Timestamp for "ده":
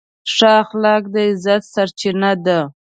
2.45-2.59